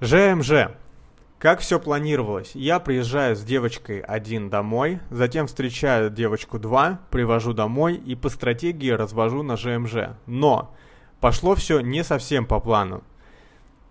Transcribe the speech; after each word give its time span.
ЖМЖ. 0.00 0.72
Как 1.38 1.60
все 1.60 1.78
планировалось? 1.78 2.52
Я 2.54 2.80
приезжаю 2.80 3.36
с 3.36 3.42
девочкой 3.42 4.00
один 4.00 4.50
домой, 4.50 4.98
затем 5.10 5.46
встречаю 5.46 6.10
девочку 6.10 6.58
2, 6.58 7.00
привожу 7.10 7.52
домой 7.52 7.94
и 7.94 8.16
по 8.16 8.28
стратегии 8.28 8.90
развожу 8.90 9.44
на 9.44 9.56
ЖМЖ. 9.56 10.16
Но 10.26 10.74
пошло 11.20 11.54
все 11.54 11.80
не 11.80 12.02
совсем 12.02 12.44
по 12.44 12.58
плану. 12.58 13.04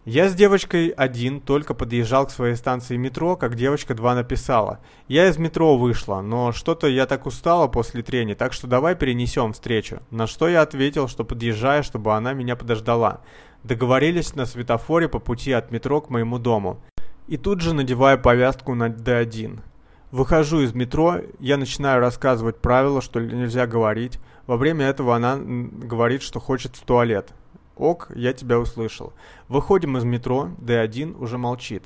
Я 0.05 0.27
с 0.27 0.35
девочкой 0.35 0.89
один 0.89 1.39
только 1.39 1.73
подъезжал 1.73 2.27
к 2.27 2.31
своей 2.31 2.55
станции 2.55 2.97
метро, 2.97 3.37
как 3.37 3.55
девочка 3.55 3.93
2 3.93 4.15
написала. 4.15 4.81
Я 5.07 5.29
из 5.29 5.37
метро 5.37 5.77
вышла, 5.77 6.19
но 6.19 6.51
что-то 6.51 6.87
я 6.87 7.05
так 7.05 7.25
устала 7.25 7.67
после 7.67 8.03
трени, 8.03 8.33
так 8.33 8.51
что 8.51 8.67
давай 8.67 8.95
перенесем 8.95 9.53
встречу. 9.53 10.01
На 10.11 10.27
что 10.27 10.49
я 10.49 10.61
ответил, 10.61 11.07
что 11.07 11.23
подъезжаю, 11.23 11.85
чтобы 11.85 12.13
она 12.13 12.33
меня 12.33 12.57
подождала. 12.57 13.21
Договорились 13.63 14.35
на 14.35 14.45
светофоре 14.45 15.07
по 15.07 15.19
пути 15.19 15.53
от 15.53 15.71
метро 15.71 16.01
к 16.01 16.09
моему 16.09 16.37
дому. 16.37 16.81
И 17.27 17.37
тут 17.37 17.61
же 17.61 17.73
надеваю 17.73 18.19
повязку 18.21 18.75
на 18.75 18.89
D1. 18.89 19.61
Выхожу 20.11 20.59
из 20.61 20.73
метро, 20.73 21.21
я 21.39 21.55
начинаю 21.55 22.01
рассказывать 22.01 22.57
правила, 22.57 23.01
что 23.01 23.21
нельзя 23.21 23.65
говорить. 23.65 24.19
Во 24.47 24.57
время 24.57 24.85
этого 24.87 25.15
она 25.15 25.37
говорит, 25.37 26.21
что 26.21 26.41
хочет 26.41 26.75
в 26.75 26.83
туалет. 26.83 27.33
Ок, 27.77 28.11
я 28.13 28.33
тебя 28.33 28.59
услышал. 28.59 29.13
Выходим 29.47 29.97
из 29.97 30.03
метро, 30.03 30.49
D1 30.59 31.17
уже 31.17 31.37
молчит. 31.37 31.85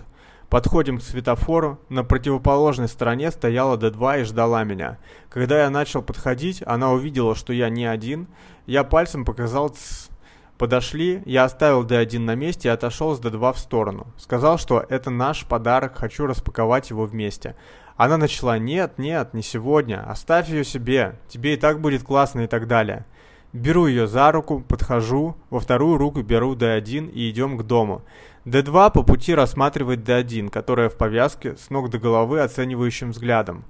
Подходим 0.49 0.97
к 0.97 1.03
светофору, 1.03 1.79
на 1.89 2.03
противоположной 2.03 2.87
стороне 2.87 3.31
стояла 3.31 3.77
D2 3.77 4.21
и 4.21 4.23
ждала 4.23 4.63
меня. 4.63 4.97
Когда 5.29 5.61
я 5.61 5.69
начал 5.69 6.01
подходить, 6.01 6.63
она 6.65 6.91
увидела, 6.91 7.35
что 7.35 7.53
я 7.53 7.69
не 7.69 7.85
один. 7.85 8.27
Я 8.65 8.83
пальцем 8.83 9.25
показал 9.25 9.69
«Тсс». 9.69 10.09
Подошли, 10.57 11.21
я 11.25 11.43
оставил 11.43 11.85
D1 11.85 12.17
на 12.19 12.33
месте 12.33 12.69
и 12.69 12.71
отошел 12.71 13.15
с 13.15 13.19
D2 13.19 13.53
в 13.53 13.59
сторону. 13.59 14.07
Сказал, 14.17 14.57
что 14.57 14.83
это 14.89 15.11
наш 15.11 15.45
подарок, 15.45 15.97
хочу 15.97 16.25
распаковать 16.25 16.89
его 16.89 17.05
вместе. 17.05 17.55
Она 17.95 18.17
начала 18.17 18.57
«Нет, 18.57 18.97
нет, 18.97 19.35
не 19.35 19.43
сегодня, 19.43 20.03
оставь 20.09 20.49
ее 20.49 20.63
себе, 20.63 21.19
тебе 21.27 21.53
и 21.53 21.57
так 21.57 21.79
будет 21.79 22.03
классно» 22.03 22.41
и 22.41 22.47
так 22.47 22.67
далее. 22.67 23.05
Беру 23.53 23.85
ее 23.85 24.07
за 24.07 24.31
руку, 24.31 24.59
подхожу, 24.67 25.35
во 25.51 25.59
вторую 25.59 25.97
руку 25.97 26.21
беру 26.21 26.55
D1 26.55 27.11
и 27.11 27.29
идем 27.29 27.57
к 27.57 27.63
дому. 27.63 28.01
D2 28.45 28.91
по 28.91 29.03
пути 29.03 29.35
рассматривает 29.35 30.07
D1, 30.07 30.49
которая 30.49 30.89
в 30.89 30.97
повязке, 30.97 31.55
с 31.55 31.69
ног 31.69 31.89
до 31.89 31.99
головы 31.99 32.41
оценивающим 32.41 33.11
взглядом. 33.11 33.63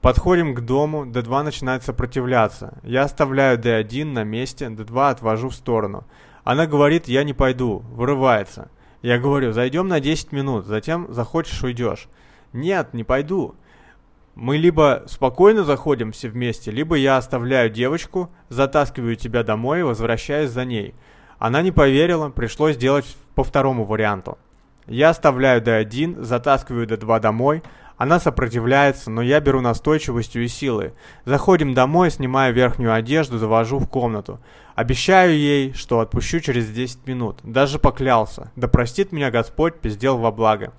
Подходим 0.00 0.54
к 0.54 0.60
дому, 0.60 1.04
D2 1.04 1.42
начинает 1.42 1.82
сопротивляться. 1.82 2.78
Я 2.84 3.02
оставляю 3.02 3.58
D1 3.58 4.04
на 4.04 4.22
месте, 4.22 4.66
D2 4.66 5.10
отвожу 5.10 5.48
в 5.48 5.54
сторону. 5.54 6.04
Она 6.48 6.66
говорит, 6.66 7.08
я 7.08 7.24
не 7.24 7.34
пойду, 7.34 7.82
вырывается. 7.90 8.70
Я 9.02 9.18
говорю, 9.18 9.52
зайдем 9.52 9.86
на 9.86 10.00
10 10.00 10.32
минут, 10.32 10.64
затем 10.64 11.12
захочешь 11.12 11.62
уйдешь. 11.62 12.08
Нет, 12.54 12.94
не 12.94 13.04
пойду. 13.04 13.54
Мы 14.34 14.56
либо 14.56 15.02
спокойно 15.08 15.64
заходим 15.64 16.10
все 16.10 16.30
вместе, 16.30 16.70
либо 16.70 16.96
я 16.96 17.18
оставляю 17.18 17.68
девочку, 17.68 18.30
затаскиваю 18.48 19.14
тебя 19.16 19.42
домой 19.42 19.80
и 19.80 19.82
возвращаюсь 19.82 20.48
за 20.48 20.64
ней. 20.64 20.94
Она 21.38 21.60
не 21.60 21.70
поверила, 21.70 22.30
пришлось 22.30 22.78
делать 22.78 23.18
по 23.34 23.44
второму 23.44 23.84
варианту. 23.84 24.38
Я 24.86 25.10
оставляю 25.10 25.60
D1, 25.60 26.22
затаскиваю 26.22 26.86
D2 26.86 27.20
домой, 27.20 27.62
она 27.98 28.20
сопротивляется, 28.20 29.10
но 29.10 29.22
я 29.22 29.40
беру 29.40 29.60
настойчивостью 29.60 30.44
и 30.44 30.48
силой. 30.48 30.92
Заходим 31.24 31.74
домой, 31.74 32.12
снимаю 32.12 32.54
верхнюю 32.54 32.94
одежду, 32.94 33.38
завожу 33.38 33.78
в 33.78 33.88
комнату. 33.88 34.38
Обещаю 34.76 35.36
ей, 35.36 35.72
что 35.72 35.98
отпущу 35.98 36.38
через 36.38 36.70
10 36.70 37.08
минут. 37.08 37.40
Даже 37.42 37.80
поклялся. 37.80 38.52
Да 38.54 38.68
простит 38.68 39.10
меня 39.10 39.32
Господь, 39.32 39.80
пиздел 39.80 40.16
во 40.16 40.30
благо. 40.30 40.72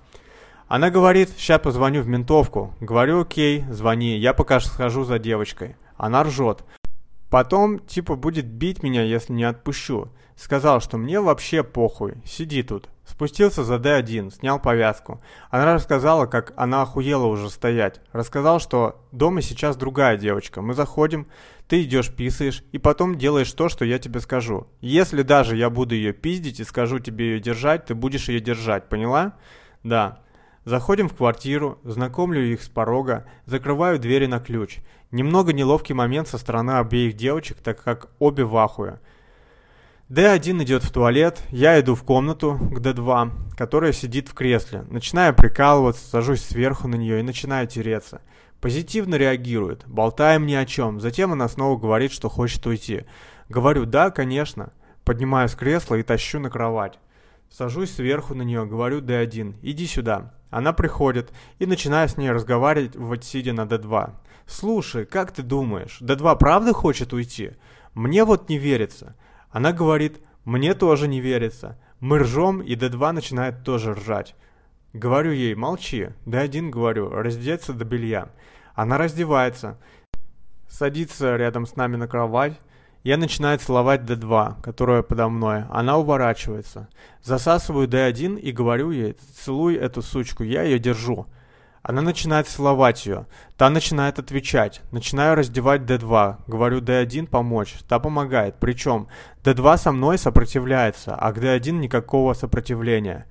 Она 0.69 0.89
говорит, 0.89 1.31
сейчас 1.37 1.59
позвоню 1.59 2.03
в 2.03 2.07
ментовку. 2.07 2.73
Говорю, 2.79 3.21
окей, 3.21 3.65
звони, 3.69 4.17
я 4.17 4.33
пока 4.33 4.61
схожу 4.61 5.03
за 5.03 5.19
девочкой. 5.19 5.75
Она 5.97 6.23
ржет. 6.23 6.63
Потом, 7.29 7.79
типа, 7.79 8.15
будет 8.15 8.45
бить 8.45 8.81
меня, 8.81 9.03
если 9.03 9.33
не 9.33 9.43
отпущу. 9.43 10.07
Сказал, 10.35 10.79
что 10.79 10.97
мне 10.97 11.19
вообще 11.19 11.63
похуй, 11.63 12.15
сиди 12.25 12.63
тут. 12.63 12.89
Спустился 13.05 13.63
за 13.63 13.75
D1, 13.75 14.31
снял 14.33 14.59
повязку. 14.59 15.19
Она 15.49 15.73
рассказала, 15.73 16.27
как 16.27 16.53
она 16.55 16.83
охуела 16.83 17.25
уже 17.25 17.49
стоять. 17.49 18.01
Рассказал, 18.13 18.59
что 18.59 19.03
дома 19.11 19.41
сейчас 19.41 19.75
другая 19.75 20.15
девочка. 20.15 20.61
Мы 20.61 20.73
заходим, 20.73 21.27
ты 21.67 21.83
идешь 21.83 22.13
писаешь, 22.13 22.63
и 22.71 22.77
потом 22.77 23.17
делаешь 23.17 23.51
то, 23.51 23.67
что 23.67 23.83
я 23.83 23.99
тебе 23.99 24.21
скажу. 24.21 24.67
Если 24.79 25.23
даже 25.23 25.57
я 25.57 25.69
буду 25.69 25.95
ее 25.95 26.13
пиздить 26.13 26.59
и 26.59 26.63
скажу 26.63 26.99
тебе 26.99 27.33
ее 27.33 27.39
держать, 27.39 27.85
ты 27.85 27.93
будешь 27.93 28.29
ее 28.29 28.39
держать, 28.39 28.89
поняла? 28.89 29.33
Да. 29.83 30.19
Заходим 30.69 31.09
в 31.09 31.15
квартиру, 31.15 31.79
знакомлю 31.83 32.43
их 32.43 32.61
с 32.61 32.69
порога, 32.69 33.25
закрываю 33.47 33.97
двери 33.97 34.27
на 34.27 34.39
ключ. 34.39 34.81
Немного 35.09 35.51
неловкий 35.51 35.95
момент 35.95 36.27
со 36.27 36.37
стороны 36.37 36.73
обеих 36.73 37.15
девочек, 37.15 37.57
так 37.57 37.83
как 37.83 38.11
обе 38.19 38.43
в 38.43 38.55
ахуе. 38.55 38.99
D1 40.09 40.61
идет 40.61 40.83
в 40.83 40.91
туалет, 40.91 41.41
я 41.49 41.79
иду 41.79 41.95
в 41.95 42.03
комнату 42.03 42.59
к 42.71 42.77
D2, 42.81 43.55
которая 43.57 43.93
сидит 43.93 44.29
в 44.29 44.35
кресле. 44.35 44.85
Начинаю 44.91 45.33
прикалываться, 45.33 46.07
сажусь 46.07 46.43
сверху 46.43 46.87
на 46.87 46.93
нее 46.93 47.21
и 47.21 47.23
начинаю 47.23 47.65
тереться. 47.65 48.21
Позитивно 48.61 49.15
реагирует, 49.15 49.85
болтаем 49.87 50.45
ни 50.45 50.53
о 50.53 50.67
чем. 50.67 50.99
Затем 50.99 51.33
она 51.33 51.47
снова 51.47 51.79
говорит, 51.79 52.11
что 52.11 52.29
хочет 52.29 52.63
уйти. 52.67 53.05
Говорю, 53.49 53.85
да, 53.85 54.11
конечно. 54.11 54.71
Поднимаю 55.03 55.49
с 55.49 55.55
кресла 55.55 55.95
и 55.95 56.03
тащу 56.03 56.37
на 56.39 56.51
кровать. 56.51 56.99
Сажусь 57.49 57.95
сверху 57.95 58.35
на 58.35 58.43
нее, 58.43 58.67
говорю 58.67 59.01
D1, 59.01 59.55
иди 59.63 59.87
сюда. 59.87 60.35
Она 60.49 60.73
приходит 60.73 61.31
и 61.59 61.65
начинаю 61.65 62.09
с 62.09 62.17
ней 62.17 62.31
разговаривать, 62.31 63.23
сидя 63.23 63.53
на 63.53 63.61
D2. 63.61 64.11
«Слушай, 64.47 65.05
как 65.05 65.31
ты 65.31 65.43
думаешь, 65.43 65.99
D2 66.01 66.37
правда 66.37 66.73
хочет 66.73 67.13
уйти? 67.13 67.51
Мне 67.93 68.25
вот 68.25 68.49
не 68.49 68.57
верится». 68.57 69.15
Она 69.51 69.73
говорит, 69.73 70.19
«Мне 70.45 70.73
тоже 70.73 71.07
не 71.07 71.21
верится». 71.21 71.77
Мы 71.99 72.19
ржем, 72.19 72.61
и 72.61 72.75
D2 72.75 73.11
начинает 73.11 73.63
тоже 73.63 73.93
ржать. 73.93 74.35
Говорю 74.93 75.31
ей, 75.31 75.53
молчи. 75.53 76.09
D1 76.25 76.69
говорю, 76.69 77.09
раздеться 77.09 77.73
до 77.73 77.83
белья. 77.83 78.29
Она 78.73 78.97
раздевается, 78.97 79.77
садится 80.69 81.35
рядом 81.35 81.65
с 81.65 81.75
нами 81.75 81.97
на 81.97 82.07
кровать, 82.07 82.57
я 83.03 83.17
начинаю 83.17 83.57
целовать 83.59 84.01
D2, 84.01 84.61
которая 84.61 85.03
подо 85.03 85.29
мной. 85.29 85.63
Она 85.69 85.97
уворачивается. 85.97 86.89
Засасываю 87.23 87.87
D1 87.87 88.39
и 88.39 88.51
говорю 88.51 88.91
ей, 88.91 89.15
целуй 89.43 89.75
эту 89.75 90.01
сучку, 90.01 90.43
я 90.43 90.63
ее 90.63 90.79
держу. 90.79 91.25
Она 91.81 92.01
начинает 92.01 92.47
целовать 92.47 93.05
ее. 93.05 93.25
Та 93.57 93.69
начинает 93.69 94.19
отвечать. 94.19 94.81
Начинаю 94.91 95.35
раздевать 95.35 95.81
D2. 95.81 96.37
Говорю 96.45 96.81
D1 96.81 97.27
помочь. 97.27 97.75
Та 97.87 97.99
помогает. 97.99 98.55
Причем 98.59 99.07
D2 99.43 99.77
со 99.77 99.91
мной 99.91 100.17
сопротивляется, 100.17 101.15
а 101.15 101.31
к 101.31 101.37
D1 101.37 101.71
никакого 101.71 102.33
сопротивления. 102.33 103.25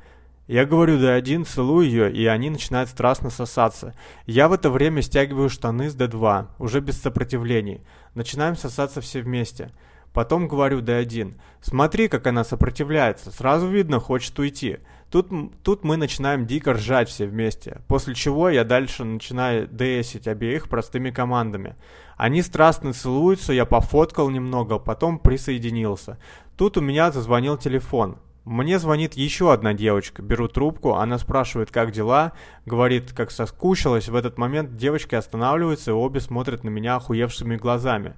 Я 0.49 0.65
говорю 0.65 0.99
D1, 0.99 1.45
целую 1.45 1.87
ее, 1.87 2.11
и 2.11 2.25
они 2.25 2.49
начинают 2.49 2.89
страстно 2.89 3.29
сосаться. 3.29 3.95
Я 4.25 4.49
в 4.49 4.55
это 4.55 4.71
время 4.71 5.03
стягиваю 5.03 5.51
штаны 5.51 5.91
с 5.91 5.95
D2, 5.95 6.47
уже 6.59 6.81
без 6.81 6.99
сопротивлений. 6.99 7.83
Начинаем 8.15 8.57
сосаться 8.57 9.03
все 9.03 9.21
вместе. 9.21 9.73
Потом 10.15 10.49
говорю 10.49 10.81
D1, 10.81 11.35
смотри, 11.61 12.09
как 12.09 12.27
она 12.27 12.45
сопротивляется, 12.45 13.31
сразу 13.31 13.69
видно, 13.69 14.01
хочет 14.01 14.39
уйти. 14.39 14.79
Тут, 15.11 15.31
тут 15.63 15.85
мы 15.85 15.99
начинаем 15.99 16.47
дико 16.47 16.73
ржать 16.73 17.11
все 17.11 17.27
вместе, 17.27 17.83
после 17.87 18.15
чего 18.15 18.49
я 18.49 18.65
дальше 18.65 19.05
начинаю 19.05 19.69
ДСить 19.71 20.27
обеих 20.27 20.71
простыми 20.71 21.11
командами. 21.11 21.77
Они 22.17 22.41
страстно 22.41 22.95
целуются, 22.95 23.53
я 23.53 23.67
пофоткал 23.67 24.31
немного, 24.31 24.79
потом 24.79 25.19
присоединился. 25.19 26.19
Тут 26.57 26.79
у 26.79 26.81
меня 26.81 27.13
зазвонил 27.13 27.59
телефон. 27.59 28.17
Мне 28.49 28.79
звонит 28.79 29.13
еще 29.13 29.53
одна 29.53 29.75
девочка, 29.75 30.23
беру 30.23 30.49
трубку, 30.49 30.95
она 30.95 31.19
спрашивает, 31.19 31.71
как 31.71 31.93
дела, 31.93 32.33
говорит, 32.65 33.13
как 33.13 33.31
соскучилась. 33.31 34.09
В 34.09 34.17
этот 34.17 34.39
момент 34.39 34.75
девочки 34.75 35.15
останавливаются 35.15 35.91
и 35.91 35.95
обе 35.95 36.21
смотрят 36.21 36.65
на 36.65 36.71
меня 36.71 36.97
охуевшими 36.97 37.57
глазами. 37.57 38.15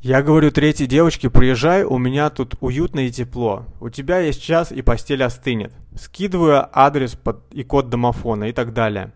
Я 0.00 0.22
говорю 0.22 0.52
третьей 0.52 0.86
девочке, 0.86 1.30
приезжай, 1.30 1.82
у 1.82 1.98
меня 1.98 2.30
тут 2.30 2.54
уютно 2.60 3.00
и 3.00 3.10
тепло. 3.10 3.66
У 3.80 3.88
тебя 3.88 4.20
есть 4.20 4.40
час 4.40 4.70
и 4.70 4.82
постель 4.82 5.24
остынет. 5.24 5.72
Скидываю 5.96 6.68
адрес 6.72 7.16
под 7.16 7.52
и 7.52 7.64
код 7.64 7.88
домофона 7.88 8.44
и 8.44 8.52
так 8.52 8.72
далее. 8.72 9.14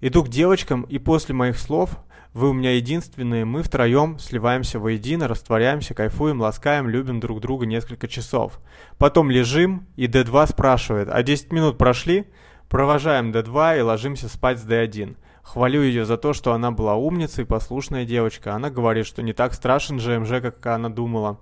Иду 0.00 0.22
к 0.22 0.28
девочкам 0.28 0.82
и 0.82 0.98
после 0.98 1.34
моих 1.34 1.58
слов 1.58 1.98
вы 2.32 2.50
у 2.50 2.52
меня 2.52 2.76
единственные, 2.76 3.44
мы 3.44 3.62
втроем 3.62 4.18
сливаемся 4.18 4.78
воедино, 4.78 5.26
растворяемся, 5.26 5.94
кайфуем, 5.94 6.40
ласкаем, 6.40 6.88
любим 6.88 7.18
друг 7.18 7.40
друга 7.40 7.66
несколько 7.66 8.06
часов. 8.06 8.60
Потом 8.98 9.30
лежим, 9.30 9.86
и 9.96 10.06
D2 10.06 10.48
спрашивает, 10.48 11.08
а 11.10 11.22
10 11.22 11.52
минут 11.52 11.76
прошли? 11.76 12.26
Провожаем 12.68 13.32
D2 13.32 13.78
и 13.78 13.82
ложимся 13.82 14.28
спать 14.28 14.60
с 14.60 14.64
D1. 14.64 15.16
Хвалю 15.42 15.82
ее 15.82 16.04
за 16.04 16.16
то, 16.16 16.32
что 16.32 16.52
она 16.52 16.70
была 16.70 16.94
умницей, 16.94 17.44
послушная 17.44 18.04
девочка. 18.04 18.54
Она 18.54 18.70
говорит, 18.70 19.06
что 19.06 19.22
не 19.22 19.32
так 19.32 19.52
страшен 19.52 19.98
ЖМЖ, 19.98 20.40
как 20.40 20.64
она 20.66 20.88
думала. 20.88 21.40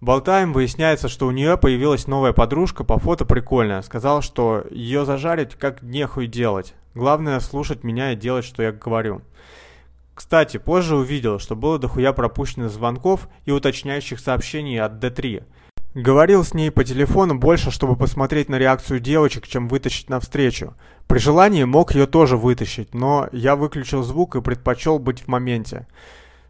Болтаем, 0.00 0.52
выясняется, 0.52 1.08
что 1.08 1.28
у 1.28 1.30
нее 1.30 1.56
появилась 1.56 2.08
новая 2.08 2.32
подружка, 2.32 2.82
по 2.82 2.98
фото 2.98 3.24
прикольная. 3.24 3.82
Сказал, 3.82 4.20
что 4.20 4.64
ее 4.72 5.04
зажарить 5.04 5.54
как 5.54 5.82
нехуй 5.82 6.26
делать. 6.26 6.74
Главное 6.94 7.38
слушать 7.38 7.84
меня 7.84 8.12
и 8.12 8.16
делать, 8.16 8.44
что 8.44 8.64
я 8.64 8.72
говорю. 8.72 9.22
Кстати, 10.14 10.58
позже 10.58 10.96
увидел, 10.96 11.38
что 11.38 11.56
было 11.56 11.78
дохуя 11.78 12.12
пропущенных 12.12 12.70
звонков 12.70 13.28
и 13.44 13.50
уточняющих 13.50 14.20
сообщений 14.20 14.80
от 14.80 15.02
D3. 15.02 15.44
Говорил 15.94 16.42
с 16.42 16.54
ней 16.54 16.70
по 16.70 16.84
телефону 16.84 17.38
больше, 17.38 17.70
чтобы 17.70 17.96
посмотреть 17.96 18.48
на 18.48 18.58
реакцию 18.58 19.00
девочек, 19.00 19.46
чем 19.46 19.68
вытащить 19.68 20.08
навстречу. 20.08 20.74
При 21.06 21.18
желании 21.18 21.64
мог 21.64 21.94
ее 21.94 22.06
тоже 22.06 22.38
вытащить, 22.38 22.94
но 22.94 23.28
я 23.32 23.56
выключил 23.56 24.02
звук 24.02 24.34
и 24.34 24.40
предпочел 24.40 24.98
быть 24.98 25.20
в 25.20 25.28
моменте. 25.28 25.86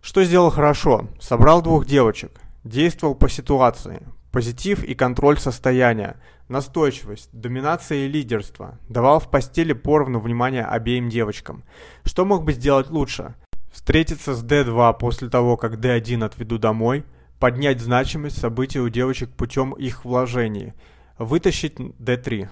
Что 0.01 0.23
сделал 0.23 0.51
хорошо? 0.51 1.09
Собрал 1.21 1.61
двух 1.63 1.87
девочек. 1.87 2.41
Действовал 2.63 3.17
по 3.17 3.29
ситуации. 3.29 4.07
Позитив 4.31 4.85
и 4.85 4.95
контроль 4.95 5.39
состояния. 5.39 6.21
Настойчивость, 6.49 7.29
доминация 7.33 8.07
и 8.07 8.09
лидерство. 8.09 8.79
Давал 8.89 9.19
в 9.19 9.29
постели 9.29 9.73
поровну 9.73 10.21
внимания 10.21 10.65
обеим 10.65 11.09
девочкам. 11.09 11.65
Что 12.05 12.25
мог 12.25 12.45
бы 12.45 12.53
сделать 12.53 12.91
лучше? 12.91 13.35
Встретиться 13.73 14.35
с 14.35 14.45
D2 14.45 14.99
после 14.99 15.29
того, 15.29 15.57
как 15.57 15.75
D1 15.75 16.25
отведу 16.25 16.59
домой. 16.59 17.05
Поднять 17.41 17.81
значимость 17.81 18.39
событий 18.39 18.79
у 18.79 18.89
девочек 18.89 19.31
путем 19.31 19.73
их 19.73 20.05
вложений. 20.05 20.75
Вытащить 21.19 21.79
D3. 21.79 22.49